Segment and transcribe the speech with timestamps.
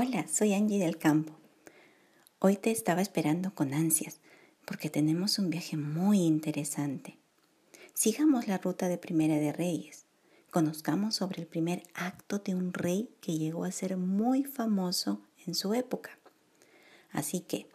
[0.00, 1.32] Hola, soy Angie del Campo.
[2.38, 4.20] Hoy te estaba esperando con ansias
[4.64, 7.18] porque tenemos un viaje muy interesante.
[7.94, 10.04] Sigamos la ruta de Primera de Reyes.
[10.52, 15.56] Conozcamos sobre el primer acto de un rey que llegó a ser muy famoso en
[15.56, 16.16] su época.
[17.10, 17.66] Así que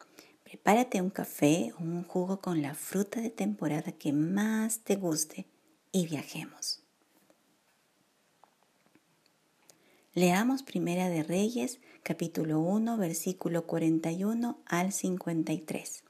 [0.46, 5.46] prepárate un café o un jugo con la fruta de temporada que más te guste
[5.92, 6.83] y viajemos.
[10.16, 16.04] Leamos Primera de Reyes, capítulo 1, versículo 41 al 53.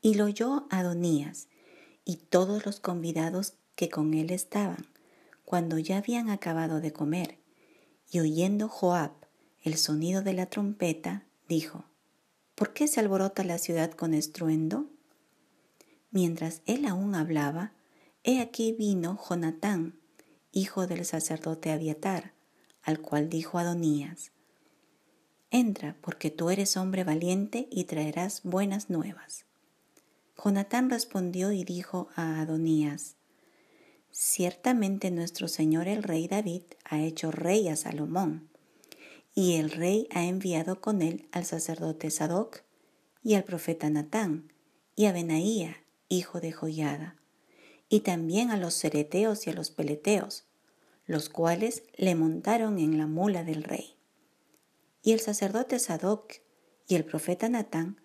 [0.00, 1.48] Y lo oyó Adonías
[2.04, 4.86] y todos los convidados que con él estaban,
[5.44, 7.40] cuando ya habían acabado de comer,
[8.08, 9.10] y oyendo Joab
[9.64, 11.86] el sonido de la trompeta, dijo,
[12.54, 14.86] ¿Por qué se alborota la ciudad con estruendo?
[16.12, 17.72] Mientras él aún hablaba,
[18.22, 19.97] he aquí vino Jonatán,
[20.58, 22.32] hijo del sacerdote Abiatar,
[22.82, 24.32] al cual dijo Adonías,
[25.50, 29.46] Entra, porque tú eres hombre valiente y traerás buenas nuevas.
[30.36, 33.14] Jonatán respondió y dijo a Adonías,
[34.10, 38.50] Ciertamente nuestro Señor el rey David ha hecho rey a Salomón,
[39.34, 42.64] y el rey ha enviado con él al sacerdote Sadoc
[43.22, 44.52] y al profeta Natán
[44.96, 45.76] y a Benaía,
[46.08, 47.16] hijo de Joiada,
[47.88, 50.47] y también a los cereteos y a los peleteos,
[51.08, 53.96] los cuales le montaron en la mula del rey.
[55.02, 56.34] Y el sacerdote Sadoc
[56.86, 58.00] y el profeta Natán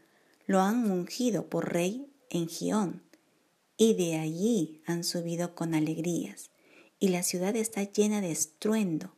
[0.48, 3.04] lo han ungido por rey en Gión,
[3.78, 6.50] y de allí han subido con alegrías,
[6.98, 9.14] y la ciudad está llena de estruendo.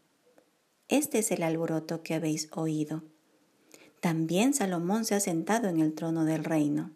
[0.88, 3.04] Este es el alboroto que habéis oído.
[4.02, 6.92] También Salomón se ha sentado en el trono del reino,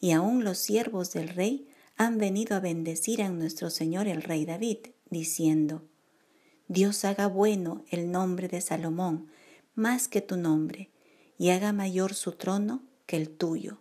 [0.00, 4.44] y aún los siervos del rey han venido a bendecir a nuestro Señor el rey
[4.44, 5.88] David, diciendo,
[6.68, 9.30] Dios haga bueno el nombre de Salomón
[9.74, 10.90] más que tu nombre,
[11.36, 13.78] y haga mayor su trono que el tuyo.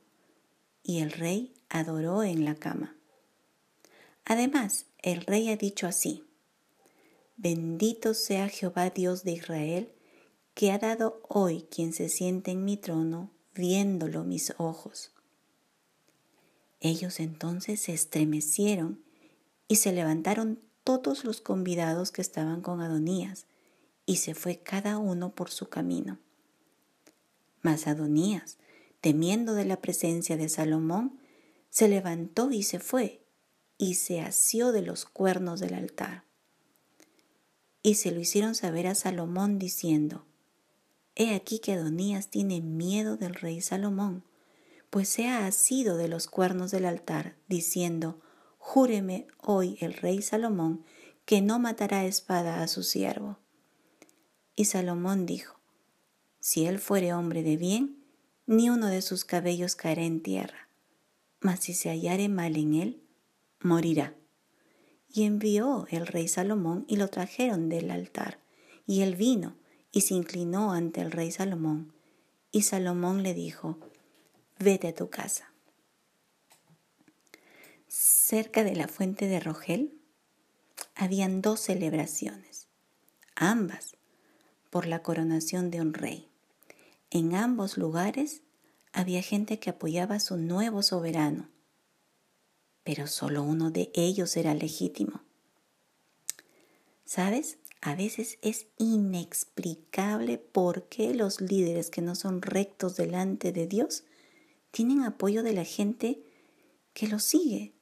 [0.82, 2.96] Y el rey adoró en la cama.
[4.26, 6.24] Además, el rey ha dicho así,
[7.38, 9.92] Bendito sea Jehová Dios de Israel,
[10.54, 15.12] que ha dado hoy quien se siente en mi trono, viéndolo mis ojos.
[16.80, 19.04] Ellos entonces se estremecieron
[19.68, 23.46] y se levantaron todos los convidados que estaban con Adonías,
[24.06, 26.20] y se fue cada uno por su camino.
[27.62, 28.58] Mas Adonías,
[29.00, 31.20] temiendo de la presencia de Salomón,
[31.70, 33.22] se levantó y se fue,
[33.78, 36.24] y se asió de los cuernos del altar.
[37.82, 40.26] Y se lo hicieron saber a Salomón diciendo,
[41.16, 44.24] He aquí que Adonías tiene miedo del rey Salomón,
[44.90, 48.20] pues se ha asido de los cuernos del altar, diciendo,
[48.66, 50.86] Júreme hoy el rey Salomón
[51.26, 53.38] que no matará espada a su siervo.
[54.56, 55.60] Y Salomón dijo,
[56.40, 58.04] Si él fuere hombre de bien,
[58.48, 60.70] ni uno de sus cabellos caerá en tierra,
[61.42, 63.04] mas si se hallare mal en él,
[63.60, 64.16] morirá.
[65.10, 68.40] Y envió el rey Salomón y lo trajeron del altar,
[68.88, 69.58] y él vino
[69.92, 71.94] y se inclinó ante el rey Salomón.
[72.50, 73.78] Y Salomón le dijo,
[74.58, 75.53] Vete a tu casa
[78.24, 80.00] cerca de la fuente de Rogel,
[80.96, 82.68] habían dos celebraciones,
[83.36, 83.98] ambas
[84.70, 86.30] por la coronación de un rey.
[87.12, 88.42] En ambos lugares
[88.94, 91.50] había gente que apoyaba a su nuevo soberano,
[92.84, 95.22] pero solo uno de ellos era legítimo.
[97.04, 97.58] ¿Sabes?
[97.82, 104.06] A veces es inexplicable por qué los líderes que no son rectos delante de Dios
[104.72, 106.24] tienen apoyo de la gente
[106.94, 107.73] que los sigue.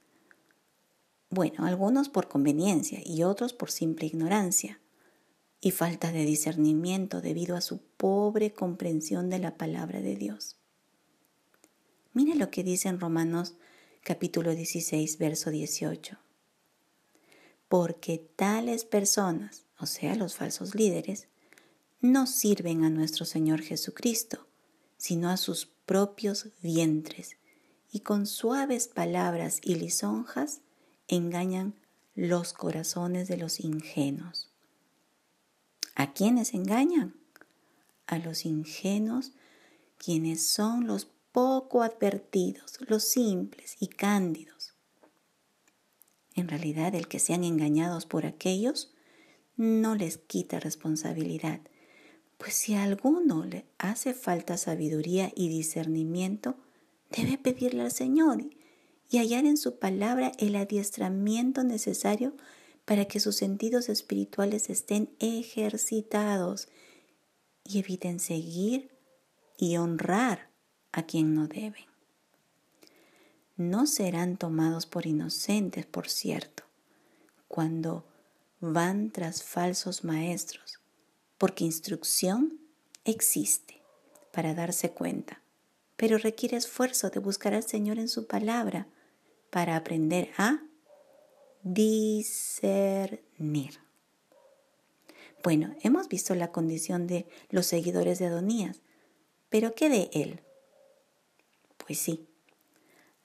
[1.34, 4.82] Bueno, algunos por conveniencia y otros por simple ignorancia
[5.62, 10.58] y falta de discernimiento debido a su pobre comprensión de la palabra de Dios.
[12.12, 13.56] Mire lo que dice en Romanos
[14.04, 16.18] capítulo 16, verso 18.
[17.70, 21.30] Porque tales personas, o sea, los falsos líderes,
[22.02, 24.48] no sirven a nuestro Señor Jesucristo,
[24.98, 27.38] sino a sus propios vientres,
[27.90, 30.60] y con suaves palabras y lisonjas
[31.16, 31.76] engañan
[32.16, 34.50] los corazones de los ingenuos.
[35.96, 37.16] ¿A quiénes engañan?
[38.08, 39.34] A los ingenuos,
[39.98, 44.74] quienes son los poco advertidos, los simples y cándidos.
[46.34, 48.94] En realidad, el que sean engañados por aquellos
[49.58, 51.60] no les quita responsabilidad,
[52.38, 56.56] pues si a alguno le hace falta sabiduría y discernimiento,
[57.16, 58.44] debe pedirle al Señor
[59.12, 62.34] y hallar en su palabra el adiestramiento necesario
[62.86, 66.70] para que sus sentidos espirituales estén ejercitados
[67.66, 68.90] y eviten seguir
[69.58, 70.50] y honrar
[70.94, 71.86] a quien no deben.
[73.58, 76.64] No serán tomados por inocentes, por cierto,
[77.50, 78.06] cuando
[78.62, 80.80] van tras falsos maestros,
[81.38, 82.62] porque instrucción
[83.04, 83.82] existe
[84.32, 85.42] para darse cuenta,
[85.98, 88.88] pero requiere esfuerzo de buscar al Señor en su palabra
[89.52, 90.64] para aprender a
[91.62, 93.22] discernir.
[95.44, 98.82] Bueno, hemos visto la condición de los seguidores de Adonías,
[99.50, 100.42] pero ¿qué de él?
[101.78, 102.28] Pues sí,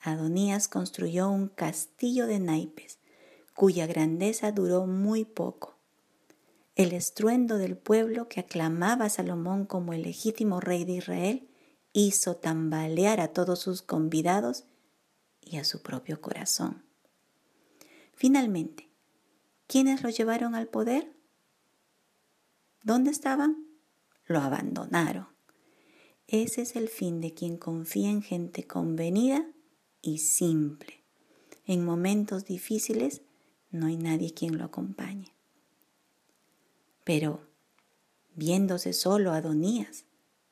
[0.01, 2.99] Adonías construyó un castillo de naipes,
[3.55, 5.77] cuya grandeza duró muy poco.
[6.75, 11.49] El estruendo del pueblo que aclamaba a Salomón como el legítimo rey de Israel
[11.93, 14.65] hizo tambalear a todos sus convidados
[15.49, 16.83] y a su propio corazón.
[18.13, 18.89] Finalmente,
[19.67, 21.13] ¿quiénes lo llevaron al poder?
[22.83, 23.67] ¿Dónde estaban?
[24.25, 25.27] Lo abandonaron.
[26.27, 29.47] Ese es el fin de quien confía en gente convenida
[30.01, 31.03] y simple.
[31.65, 33.21] En momentos difíciles
[33.71, 35.33] no hay nadie quien lo acompañe.
[37.03, 37.47] Pero,
[38.35, 40.05] viéndose solo Adonías,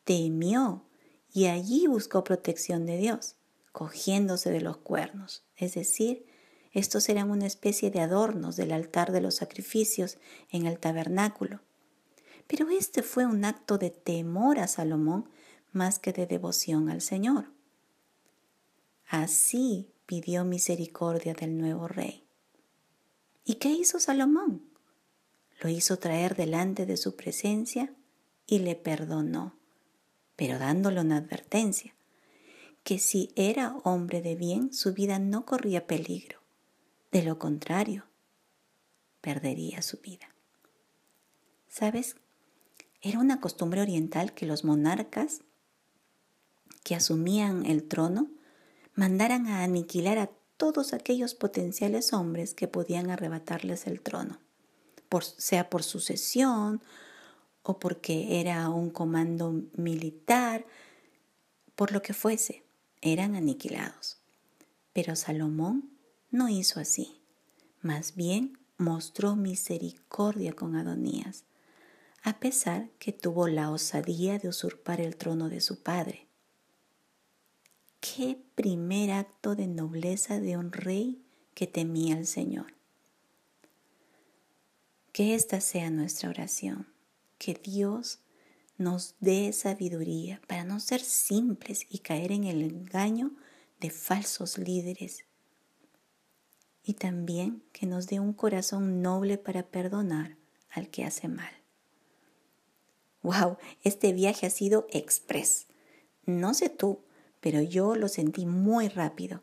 [0.05, 0.85] temió
[1.33, 3.35] y allí buscó protección de Dios,
[3.75, 5.43] cogiéndose de los cuernos.
[5.57, 6.25] Es decir,
[6.71, 10.17] estos eran una especie de adornos del altar de los sacrificios
[10.49, 11.59] en el tabernáculo
[12.47, 15.29] pero este fue un acto de temor a Salomón
[15.71, 17.51] más que de devoción al Señor.
[19.07, 22.27] Así pidió misericordia del nuevo rey.
[23.43, 24.63] ¿Y qué hizo Salomón?
[25.61, 27.93] Lo hizo traer delante de su presencia
[28.47, 29.57] y le perdonó,
[30.35, 31.95] pero dándole una advertencia,
[32.85, 36.39] que si era hombre de bien, su vida no corría peligro.
[37.11, 38.05] De lo contrario,
[39.21, 40.35] perdería su vida.
[41.67, 42.15] ¿Sabes
[43.01, 45.41] era una costumbre oriental que los monarcas
[46.83, 48.29] que asumían el trono
[48.93, 54.39] mandaran a aniquilar a todos aquellos potenciales hombres que podían arrebatarles el trono,
[55.37, 56.83] sea por sucesión
[57.63, 60.67] o porque era un comando militar,
[61.75, 62.64] por lo que fuese,
[63.05, 64.17] eran aniquilados.
[64.91, 65.89] Pero Salomón
[66.29, 67.21] no hizo así,
[67.81, 71.45] más bien mostró misericordia con Adonías
[72.25, 76.25] a pesar que tuvo la osadía de usurpar el trono de su padre.
[77.99, 81.23] Qué primer acto de nobleza de un rey
[81.53, 82.73] que temía al Señor.
[85.11, 86.87] Que esta sea nuestra oración,
[87.37, 88.21] que Dios
[88.77, 93.31] nos dé sabiduría para no ser simples y caer en el engaño
[93.79, 95.25] de falsos líderes.
[96.83, 100.37] Y también que nos dé un corazón noble para perdonar
[100.69, 101.51] al que hace mal.
[103.23, 105.65] Wow, este viaje ha sido express.
[106.25, 106.99] No sé tú,
[107.39, 109.41] pero yo lo sentí muy rápido.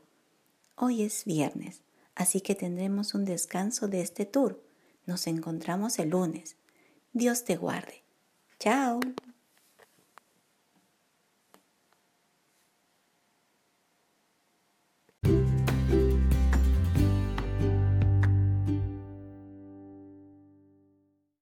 [0.76, 1.82] Hoy es viernes,
[2.14, 4.62] así que tendremos un descanso de este tour.
[5.06, 6.56] Nos encontramos el lunes.
[7.12, 8.01] Dios te guarde.
[8.62, 9.00] Chao.